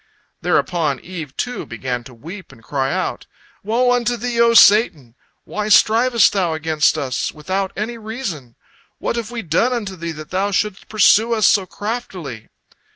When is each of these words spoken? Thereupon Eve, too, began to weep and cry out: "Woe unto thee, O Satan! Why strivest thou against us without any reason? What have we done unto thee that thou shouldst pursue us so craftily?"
Thereupon 0.41 0.99
Eve, 0.99 1.37
too, 1.37 1.63
began 1.63 2.03
to 2.05 2.13
weep 2.15 2.51
and 2.51 2.63
cry 2.63 2.91
out: 2.91 3.27
"Woe 3.63 3.91
unto 3.91 4.17
thee, 4.17 4.41
O 4.41 4.55
Satan! 4.55 5.13
Why 5.43 5.69
strivest 5.69 6.33
thou 6.33 6.55
against 6.55 6.97
us 6.97 7.31
without 7.31 7.71
any 7.77 7.99
reason? 7.99 8.55
What 8.97 9.15
have 9.15 9.29
we 9.29 9.43
done 9.43 9.73
unto 9.73 9.95
thee 9.95 10.11
that 10.13 10.31
thou 10.31 10.49
shouldst 10.49 10.89
pursue 10.89 11.35
us 11.35 11.45
so 11.45 11.67
craftily?" 11.67 12.49